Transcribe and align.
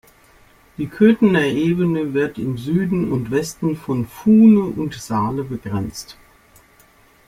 Die 0.79 0.87
Köthener 0.87 1.43
Ebene 1.43 2.15
wird 2.15 2.39
im 2.39 2.57
Süden 2.57 3.11
und 3.11 3.29
Westen 3.29 3.75
von 3.75 4.07
Fuhne 4.07 4.61
und 4.63 4.95
Saale 4.95 5.43
begrenzt. 5.43 6.17